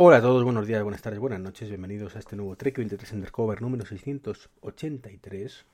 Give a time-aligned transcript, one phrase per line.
[0.00, 3.14] Hola a todos, buenos días, buenas tardes, buenas noches, bienvenidos a este nuevo Trek 23
[3.14, 5.64] Undercover número 683.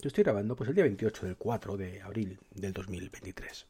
[0.00, 3.66] Yo estoy grabando pues el día 28 del 4 de abril del 2023.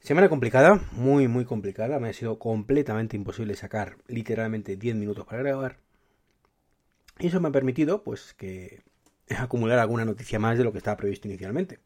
[0.00, 5.42] Semana complicada, muy muy complicada, me ha sido completamente imposible sacar literalmente 10 minutos para
[5.42, 5.78] grabar.
[7.18, 8.82] Y eso me ha permitido pues que
[9.38, 11.78] acumular alguna noticia más de lo que estaba previsto inicialmente.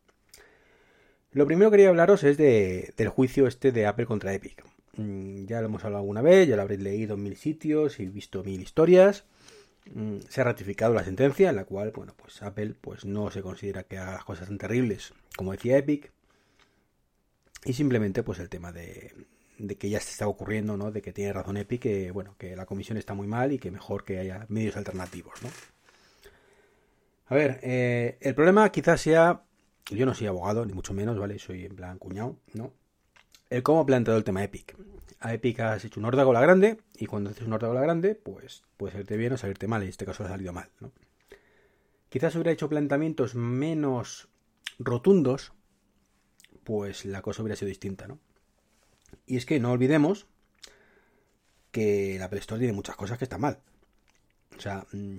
[1.31, 4.74] Lo primero que quería hablaros es de, del juicio este de Apple contra Epic.
[4.97, 8.07] Mm, ya lo hemos hablado alguna vez, ya lo habréis leído en mil sitios y
[8.07, 9.25] visto mil historias.
[9.93, 13.43] Mm, se ha ratificado la sentencia en la cual, bueno, pues Apple pues no se
[13.43, 16.13] considera que haga cosas tan terribles como decía Epic.
[17.65, 19.27] Y simplemente pues el tema de,
[19.79, 20.91] que ya se está ocurriendo, ¿no?
[20.91, 23.71] De que tiene razón Epic, que bueno, que la comisión está muy mal y que
[23.71, 25.49] mejor que haya medios alternativos, ¿no?
[27.27, 29.45] A ver, eh, el problema quizás sea,
[29.91, 31.39] yo no soy abogado, ni mucho menos, ¿vale?
[31.39, 32.73] Soy en plan cuñado, ¿no?
[33.55, 34.77] El cómo ha planteado el tema Epic.
[35.21, 38.93] A Epic has hecho un órdago grande y cuando haces un órdago grande, pues puede
[38.93, 39.83] salirte bien o salirte mal.
[39.83, 40.71] En este caso ha salido mal.
[40.81, 40.93] ¿no?
[42.09, 44.29] Quizás hubiera hecho planteamientos menos
[44.79, 45.53] rotundos,
[46.65, 48.19] pues la cosa hubiera sido distinta, ¿no?
[49.27, 50.27] Y es que no olvidemos
[51.71, 53.61] que la Apple Store tiene muchas cosas que están mal.
[54.57, 55.19] O sea, mm,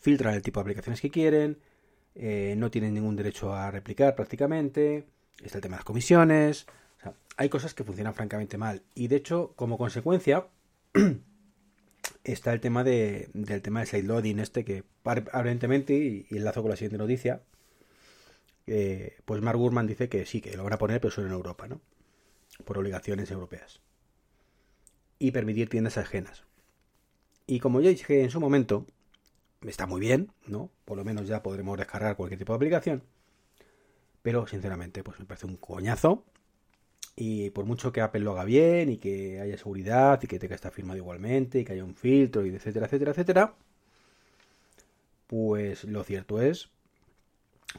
[0.00, 1.58] filtran el tipo de aplicaciones que quieren,
[2.14, 5.06] eh, no tienen ningún derecho a replicar prácticamente,
[5.42, 6.66] está el tema de las comisiones,
[7.36, 8.82] hay cosas que funcionan francamente mal.
[8.94, 10.46] Y de hecho, como consecuencia,
[12.24, 16.76] está el tema de, del tema del sideloading este que aparentemente, y, enlazo con la
[16.76, 17.42] siguiente noticia,
[18.66, 21.34] eh, pues Mark Gurman dice que sí, que lo van a poner, pero solo en
[21.34, 21.80] Europa, ¿no?
[22.64, 23.80] Por obligaciones europeas.
[25.18, 26.44] Y permitir tiendas ajenas.
[27.46, 28.86] Y como ya dije en su momento,
[29.62, 30.70] está muy bien, ¿no?
[30.84, 33.02] Por lo menos ya podremos descargar cualquier tipo de aplicación.
[34.22, 36.24] Pero sinceramente, pues me parece un coñazo
[37.16, 40.54] y por mucho que Apple lo haga bien y que haya seguridad y que tenga
[40.54, 43.54] esta firmado igualmente y que haya un filtro y etcétera, etcétera, etcétera,
[45.26, 46.70] pues lo cierto es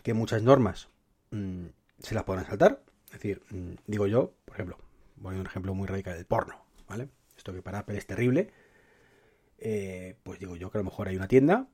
[0.04, 0.90] que muchas normas
[1.32, 1.66] mm,
[2.00, 2.82] se las podrán saltar.
[3.08, 4.78] Es decir, mm, digo yo, por ejemplo,
[5.18, 7.10] voy a un ejemplo muy radical del porno, ¿vale?
[7.38, 8.52] Esto que para Apple es terrible.
[9.58, 11.68] Eh, pues digo yo que a lo mejor hay una tienda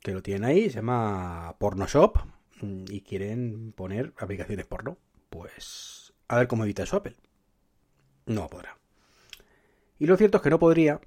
[0.00, 2.18] que lo tienen ahí, se llama Porno Shop
[2.62, 4.98] mm, y quieren poner aplicaciones porno.
[5.28, 7.16] Pues a ver cómo evita eso Apple.
[8.26, 8.78] No podrá.
[9.98, 11.00] Y lo cierto es que no podría,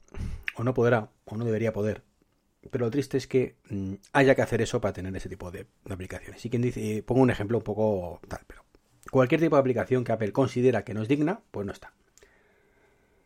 [0.56, 2.03] o no podrá, o no debería poder.
[2.69, 5.66] Pero lo triste es que mm, haya que hacer eso para tener ese tipo de,
[5.89, 6.45] aplicaciones.
[6.45, 8.66] Y quien dice, pongo un ejemplo un poco tal, pero
[9.12, 11.94] cualquier tipo de aplicación que Apple considera que no es digna, pues no está.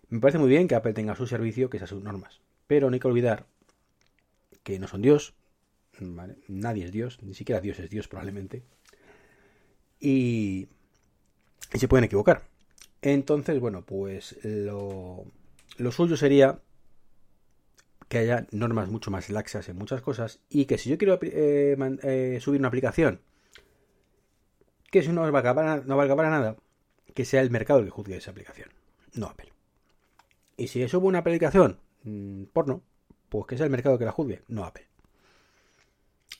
[0.10, 2.42] Me parece muy bien que Apple tenga su servicio, que esas sus normas.
[2.68, 3.48] Pero no hay que olvidar
[4.62, 5.34] que no son Dios.
[6.48, 8.64] Nadie es Dios, ni siquiera Dios es Dios probablemente.
[10.00, 10.70] Y
[11.74, 12.44] y se pueden equivocar.
[13.02, 15.26] Entonces, bueno, pues lo,
[15.92, 16.60] suyo sería
[18.08, 21.78] que haya normas mucho más laxas en muchas cosas y que si yo quiero eh,
[22.04, 23.22] eh, subir una aplicación
[24.90, 26.56] que si no valga, para, nada,
[27.14, 28.70] que sea el mercado el que juzgue esa aplicación,
[29.14, 29.52] no Apple.
[30.56, 32.82] Y si subo una aplicación mm, porno,
[33.30, 34.88] pues que sea el mercado que la juzgue, no Apple.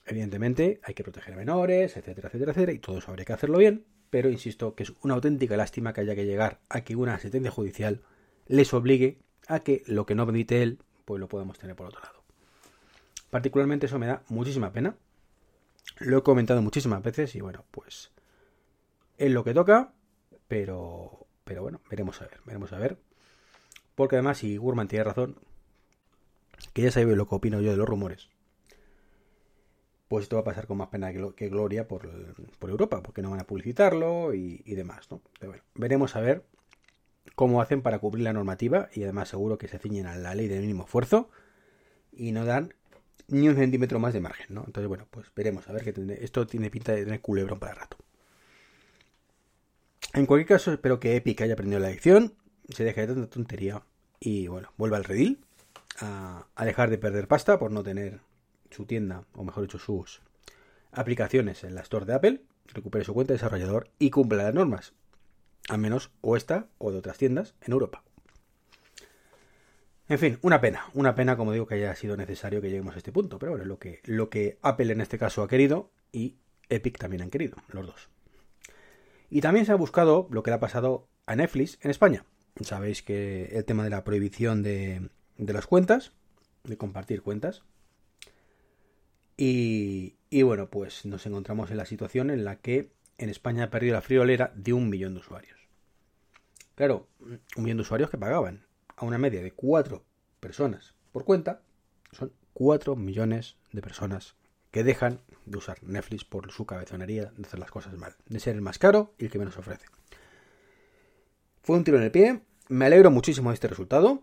[0.06, 3.58] Evidentemente hay que proteger a menores, etcétera, etcétera, etcétera, y todo eso habría que hacerlo
[3.58, 7.20] bien, pero insisto que es una auténtica lástima que haya que llegar a que una
[7.20, 8.02] sentencia judicial
[8.48, 12.02] les obligue a que lo que no permite él, pues lo podemos tener por otro
[12.02, 12.24] lado.
[13.30, 14.96] Particularmente eso me da muchísima pena.
[16.00, 18.12] Lo he comentado muchísimas veces y bueno, pues
[19.18, 19.94] es lo que toca,
[20.48, 22.98] pero, pero bueno, veremos a ver, veremos a ver.
[23.96, 25.38] Porque además, si Gurman tiene razón,
[26.74, 28.30] que ya sabe lo que opino yo de los rumores,
[30.08, 32.10] pues esto va a pasar con más pena que, gloria por,
[32.62, 35.22] Europa, porque no van a publicitarlo y, demás, ¿no?
[35.40, 36.44] Pero bueno, veremos a ver
[37.36, 40.48] cómo hacen para cubrir la normativa y además seguro que se ciñen a la ley
[40.48, 41.30] de mínimo esfuerzo
[42.12, 42.74] y no dan
[43.28, 44.64] ni un centímetro más de margen, ¿no?
[44.66, 47.98] Entonces, bueno, pues veremos a ver que esto tiene pinta de tener culebrón para rato.
[50.14, 52.34] En cualquier caso, espero que Epic haya aprendido la lección,
[52.70, 53.84] se deje de tanta tontería
[54.22, 55.44] y, bueno, vuelva al redil
[56.00, 58.20] a dejar de perder pasta por no tener
[58.72, 60.22] su tienda, o mejor dicho, sus
[60.92, 64.94] aplicaciones en la Store de Apple, recupere su cuenta de desarrollador y cumpla las normas,
[65.70, 68.04] al menos o esta o de otras tiendas en Europa.
[70.10, 72.98] En fin, una pena, una pena como digo que haya sido necesario que lleguemos a
[72.98, 76.38] este punto, pero bueno, lo que, lo que Apple en este caso ha querido y
[76.70, 78.10] Epic también han querido, los dos.
[79.30, 82.24] Y también se ha buscado lo que le ha pasado a Netflix en España.
[82.62, 86.14] Sabéis que el tema de la prohibición de, de las cuentas,
[86.64, 87.64] de compartir cuentas,
[89.38, 93.94] y, bueno, pues nos encontramos en la situación en la que en España ha perdido
[93.94, 95.58] la friolera de un millón de usuarios.
[96.76, 98.66] Claro, un millón de usuarios que pagaban.
[98.98, 100.04] a una media de 4
[100.40, 101.62] personas por cuenta,
[102.12, 104.36] son 4 millones de personas
[104.72, 108.56] que dejan de usar Netflix por su cabezonería de hacer las cosas mal, de ser
[108.56, 109.86] el más caro y el que menos ofrece.
[111.64, 114.22] Fue un tiro en el pie, me alegro muchísimo de este resultado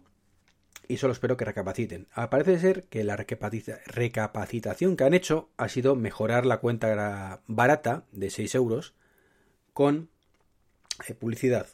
[0.89, 2.07] y solo espero que recapaciten.
[2.31, 8.31] Parece ser que la recapacitación que han hecho ha sido mejorar la cuenta barata de
[8.31, 8.95] 6 euros
[9.73, 10.11] con
[11.09, 11.69] eh, publicidad.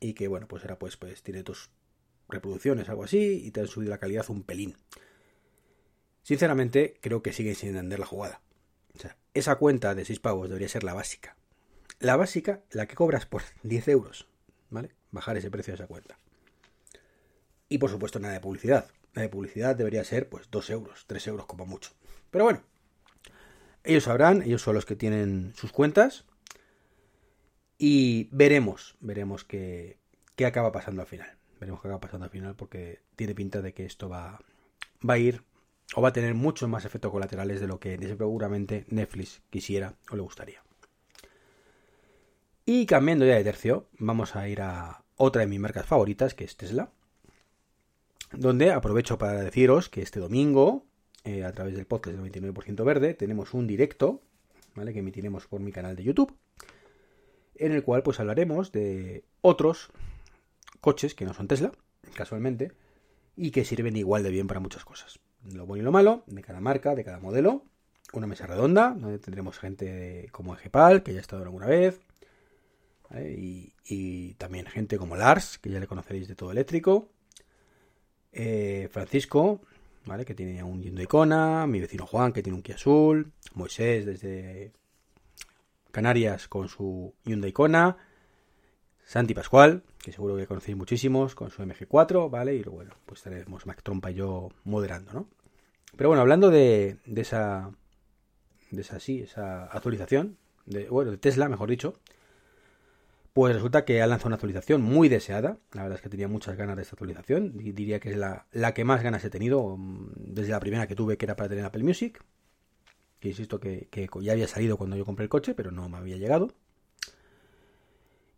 [0.00, 1.70] Y que bueno pues era pues pues tiene tus
[2.28, 4.76] reproducciones algo así y te han subido la calidad un pelín.
[6.22, 8.40] Sinceramente creo que siguen sin entender la jugada.
[8.94, 11.36] O sea esa cuenta de 6 pavos debería ser la básica.
[11.98, 14.28] La básica la que cobras por 10 euros
[14.70, 16.18] vale bajar ese precio de esa cuenta
[17.68, 21.26] y por supuesto nada de publicidad la de publicidad debería ser pues 2 euros 3
[21.28, 21.90] euros como mucho
[22.30, 22.62] pero bueno
[23.84, 26.24] ellos sabrán ellos son los que tienen sus cuentas
[27.78, 29.98] y veremos, veremos qué,
[30.34, 31.36] qué acaba pasando al final.
[31.60, 34.40] Veremos qué acaba pasando al final porque tiene pinta de que esto va,
[35.08, 35.42] va a ir
[35.94, 40.16] o va a tener muchos más efectos colaterales de lo que seguramente Netflix quisiera o
[40.16, 40.62] le gustaría.
[42.64, 46.44] Y cambiando ya de tercio, vamos a ir a otra de mis marcas favoritas, que
[46.44, 46.90] es Tesla,
[48.32, 50.84] donde aprovecho para deciros que este domingo,
[51.24, 54.22] eh, a través del podcast del 99% verde, tenemos un directo,
[54.74, 54.92] ¿vale?
[54.92, 56.34] Que emitiremos por mi canal de YouTube,
[57.56, 59.90] en el cual pues hablaremos de otros
[60.80, 61.72] coches que no son Tesla,
[62.14, 62.72] casualmente,
[63.36, 65.18] y que sirven igual de bien para muchas cosas.
[65.52, 67.64] Lo bueno y lo malo de cada marca, de cada modelo.
[68.12, 72.00] Una mesa redonda, donde tendremos gente como Egepal, que ya ha estado alguna vez.
[73.14, 77.08] Y, también gente como Lars, que ya le conoceréis de todo eléctrico.
[78.38, 79.62] Eh, Francisco,
[80.04, 80.26] ¿vale?
[80.26, 81.66] que tiene un Hyundai Kona.
[81.66, 83.32] Mi vecino Juan, que tiene un Kia Azul.
[83.54, 84.72] Moisés, desde
[85.90, 87.96] Canarias con su Hyundai Kona,
[89.02, 92.54] Santi Pascual, que seguro que conocéis muchísimos, con su MG4, ¿vale?
[92.54, 95.28] Y bueno, pues tenemos Mac Trompa y yo moderando, ¿no?
[95.96, 97.70] Pero bueno, hablando de, esa,
[98.70, 100.36] de esa, sí, esa actualización,
[100.66, 101.98] de, bueno, de Tesla, mejor dicho,
[103.36, 105.58] pues resulta que ha lanzado una actualización muy deseada.
[105.74, 107.52] La verdad es que tenía muchas ganas de esta actualización.
[107.58, 110.94] Diría que es la, la que más ganas he tenido mm, desde la primera que
[110.94, 112.24] tuve, que era para tener Apple Music
[113.20, 113.88] que insisto que,
[114.22, 116.54] ya había salido cuando yo compré el coche, pero no me había llegado.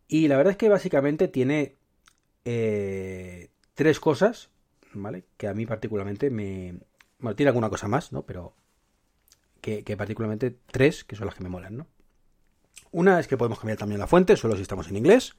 [0.09, 1.77] Y la verdad es que básicamente tiene
[2.43, 4.49] eh, tres cosas,
[4.93, 5.23] ¿vale?
[5.37, 6.79] Que a mí particularmente me...
[7.19, 8.23] Bueno, tiene alguna cosa más, ¿no?
[8.25, 8.53] Pero
[9.61, 11.87] que, particularmente tres, que son las que me molan, ¿no?
[12.91, 15.35] Una es que podemos cambiar también la fuente, solo si estamos en inglés.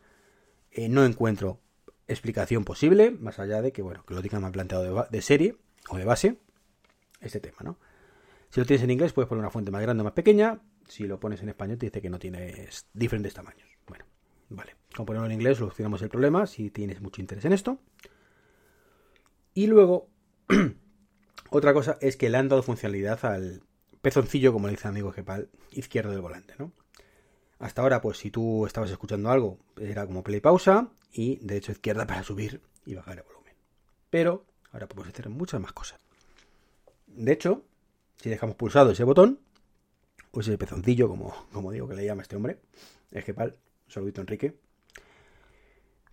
[0.71, 1.61] Eh, no encuentro
[2.07, 5.57] explicación posible, más allá de que, bueno, que lo digan más planteado de serie
[5.89, 6.39] o de base,
[7.21, 7.79] este tema, ¿no?
[8.51, 10.61] Si lo tienes en inglés, puedes poner una fuente más grande o más pequeña.
[10.89, 13.69] Si lo pones en español, te dice que no tienes diferentes tamaños.
[13.87, 14.05] Bueno,
[14.49, 14.75] vale.
[14.95, 17.79] Como ponerlo en inglés, solucionamos el problema si tienes mucho interés en esto.
[19.55, 20.09] Y luego,
[21.51, 23.63] otra cosa es que le han dado funcionalidad al
[24.03, 26.73] pezoncillo, como le dice el amigo Gepal, izquierdo del volante, ¿no?
[27.61, 32.07] Hasta ahora, pues si tú estabas escuchando algo, era como play pausa y derecho izquierda
[32.07, 33.55] para subir y bajar el volumen.
[34.09, 36.01] Pero ahora podemos hacer muchas más cosas.
[37.07, 37.63] De hecho,
[38.17, 39.41] si dejamos pulsado ese botón,
[40.33, 42.61] o ese pezoncillo, como, como digo que le llama este hombre,
[43.11, 43.57] es que pal,
[43.89, 44.57] saludito Enrique,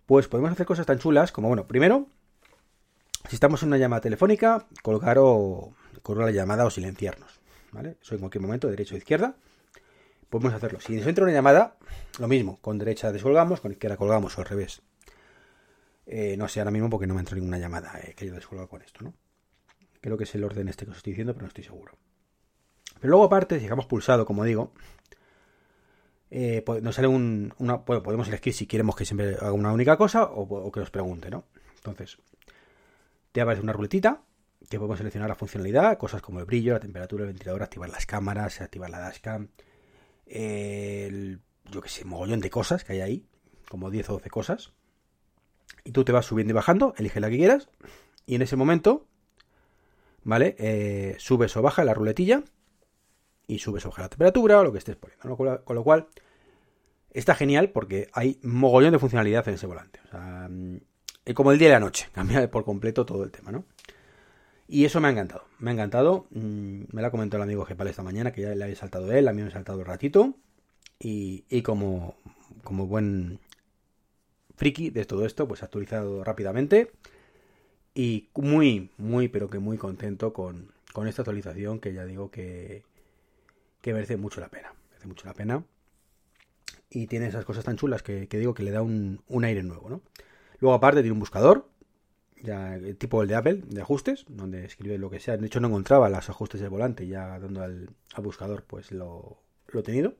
[0.04, 2.08] pues podemos hacer cosas tan chulas como, bueno, primero,
[3.26, 5.72] si estamos en una llamada telefónica, colgar o
[6.02, 7.40] colgar la llamada o silenciarnos,
[7.72, 7.96] ¿vale?
[8.02, 9.36] Eso en cualquier momento, derecha o izquierda,
[10.28, 10.80] podemos hacerlo.
[10.80, 11.76] Si nos entra una llamada,
[12.18, 14.82] lo mismo, con derecha descolgamos, con izquierda colgamos o al revés.
[16.06, 18.66] Eh, no sé ahora mismo porque no me entra ninguna llamada eh, que yo descolga
[18.66, 19.14] con esto, ¿no?
[20.00, 21.98] Creo que es el orden este que os estoy diciendo, pero no estoy seguro.
[23.00, 24.72] Pero luego aparte, si dejamos pulsado, como digo,
[26.30, 27.76] eh, nos sale un, una...
[27.76, 31.30] Bueno, podemos elegir si queremos que siempre haga una única cosa o, que nos pregunte,
[31.30, 31.44] ¿no?
[31.76, 32.18] Entonces,
[33.32, 34.22] te aparece una ruletita
[34.68, 38.06] que podemos seleccionar la funcionalidad, cosas como el brillo, la temperatura, el ventilador, activar las
[38.06, 39.48] cámaras, activar la dashcam,
[40.30, 43.26] el, yo que sé, mogollón de cosas que hay ahí,
[43.68, 44.72] como 10 o 12 cosas.
[45.84, 47.68] Y tú te vas subiendo y bajando, elige la que quieras,
[48.26, 49.08] y en ese momento
[50.28, 50.54] ¿vale?
[50.58, 52.42] Eh, subes o baja la ruletilla
[53.46, 55.64] y subes o baja la temperatura o lo que estés poniendo.
[55.64, 56.08] Con lo cual,
[57.10, 60.00] está genial porque hay mogollón de funcionalidad en ese volante.
[60.04, 60.80] O sea, mm,
[61.34, 63.64] como el día y la noche, cambia por completo todo el tema, ¿no?
[64.68, 66.26] Y eso me ha encantado, me ha encantado.
[66.30, 69.10] Mm, me lo ha comentado el amigo Gepal esta mañana, que ya le había saltado
[69.12, 70.34] él, a mí me ha saltado un ratito.
[71.00, 72.16] Y, y como,
[72.64, 73.40] como buen
[74.56, 76.90] friki de todo esto, pues ha actualizado rápidamente
[77.98, 80.72] y muy, muy, pero que muy contento con,
[81.06, 82.84] esta actualización que ya digo que,
[83.80, 84.72] que merece mucho la pena.
[84.90, 85.64] Merece mucho la pena.
[86.90, 90.00] Y tiene esas cosas tan chulas que, digo que le da un, aire nuevo, ¿no?
[90.60, 91.68] Luego aparte tiene un buscador,
[92.42, 95.36] ya tipo el de Apple, de ajustes, donde escribe lo que sea.
[95.36, 97.90] De hecho, no encontraba los ajustes del volante, ya dando al,
[98.22, 100.14] buscador, pues lo, lo, he tenido.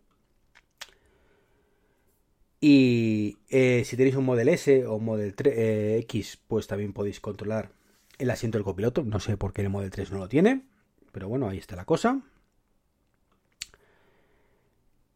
[2.60, 7.20] Y eh, si tenéis un Model S o Model 3, eh, X, pues también podéis
[7.20, 7.70] controlar
[8.18, 9.04] el asiento del copiloto.
[9.04, 10.66] No sé por qué el Model 3 no lo tiene,
[11.12, 12.20] pero bueno, ahí está la cosa.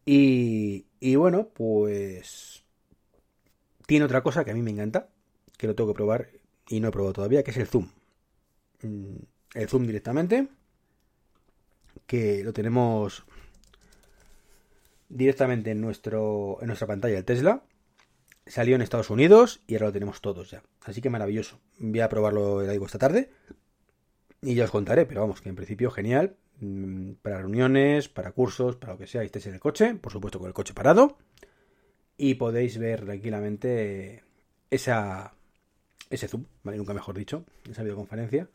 [0.04, 2.64] Y, y bueno, pues
[3.86, 5.08] tiene otra cosa que a mí me encanta,
[5.58, 6.28] que lo tengo que probar
[6.68, 7.88] y no he probado todavía, que es el zoom.
[8.82, 9.16] Mm,
[9.54, 10.48] el zoom directamente,
[12.06, 13.24] que lo tenemos
[15.08, 17.62] directamente en, nuestro, en nuestra pantalla del Tesla.
[18.46, 20.62] Salió en Estados Unidos y ahora lo tenemos todos ya.
[20.82, 21.60] Así que maravilloso.
[21.78, 23.30] Voy a probarlo, digo, esta tarde.
[24.40, 26.36] Y ya os contaré, pero vamos, que en principio genial.
[26.60, 30.38] Mm, para reuniones, para cursos, para lo que sea, estéis en el coche, por supuesto
[30.38, 31.18] con el coche parado.
[32.16, 34.24] Y podéis ver tranquilamente
[34.70, 35.34] esa,
[36.12, 36.76] ese zoom, ¿vale?
[36.76, 38.48] Nunca mejor dicho, esa videoconferencia.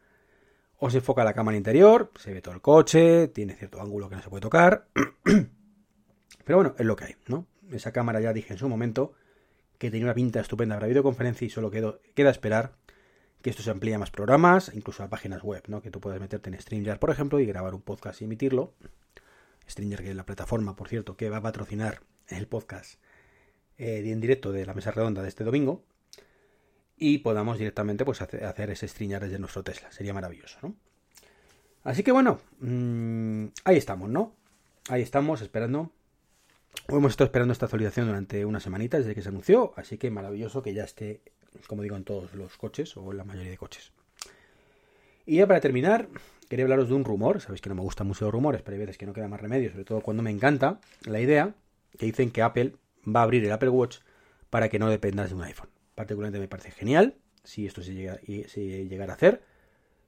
[0.77, 4.21] Os enfoca la cámara interior, se ve todo el coche, tiene cierto ángulo que no
[4.21, 4.87] se puede tocar.
[6.45, 7.47] Pero bueno, es lo que hay, ¿no?
[7.71, 9.13] Esa cámara ya dije en su momento
[9.79, 12.75] que tenía una pinta estupenda para videoconferencia y solo queda esperar
[13.41, 15.81] que esto se amplíe a más programas, incluso a páginas web, ¿no?
[15.81, 18.73] Que tú puedas meterte en StreamYard, por ejemplo, y grabar un podcast y emitirlo.
[19.69, 22.99] StreamYard, que es la plataforma, por cierto, que va a patrocinar el podcast
[23.77, 25.83] eh, en directo de la mesa redonda de este domingo
[26.97, 29.91] y podamos directamente pues, hacer ese StreamYard desde nuestro Tesla.
[29.91, 30.75] Sería maravilloso, ¿no?
[31.83, 34.35] Así que bueno, mm, ahí estamos, ¿no?
[34.89, 35.91] Ahí estamos esperando.
[36.87, 40.61] Hemos estado esperando esta actualización durante una semanita desde que se anunció, así que maravilloso
[40.61, 41.21] que ya esté,
[41.67, 43.91] como digo, en todos los coches o en la mayoría de coches.
[45.25, 46.09] Y ya para terminar,
[46.49, 47.41] quería hablaros de un rumor.
[47.41, 49.41] Sabéis que no me gustan mucho los rumores, pero hay veces que no queda más
[49.41, 51.53] remedio, sobre todo cuando me encanta la idea
[51.97, 52.75] que dicen que Apple
[53.05, 53.99] va a abrir el Apple Watch
[54.49, 58.21] para que no dependas de un iPhone particularmente me parece genial, si esto se, llega,
[58.21, 59.41] llegara a hacer.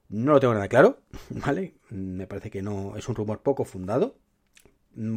[0.08, 1.74] No lo tengo nada claro, ¿vale?
[1.90, 4.16] Me parece que no es un rumor poco fundado,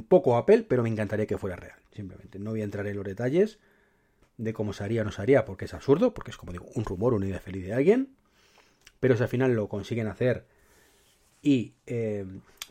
[0.09, 2.39] poco Apple, pero me encantaría que fuera real, simplemente.
[2.39, 3.59] No voy a entrar en los detalles
[4.39, 6.67] de cómo se haría o no se haría, porque es absurdo, porque es como digo,
[6.75, 8.17] un rumor, una idea feliz de alguien.
[8.99, 10.47] Pero si al final lo consiguen hacer
[11.43, 12.25] y eh,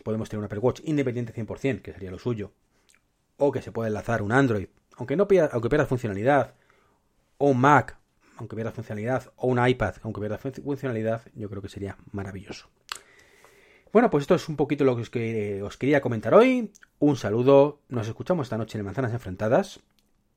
[0.03, 2.51] podemos tener un Apple Watch independiente 100%, que sería lo suyo,
[3.37, 6.55] o que se pueda enlazar un Android, aunque no pierda, aunque pierda funcionalidad,
[7.41, 7.97] o un Mac,
[8.37, 12.69] aunque pierda funcionalidad, o un iPad, aunque pierda funcionalidad, yo creo que sería maravilloso.
[13.91, 16.71] Bueno, pues esto es un poquito lo que os, quería comentar hoy.
[16.99, 19.81] Un saludo, nos escuchamos esta noche en Manzanas Enfrentadas.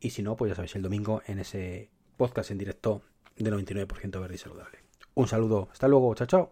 [0.00, 3.02] Y si no, pues ya sabéis, el domingo en ese podcast en directo
[3.36, 4.78] de 99% verde y saludable.
[5.14, 6.42] Un saludo, hasta luego, chao, chao.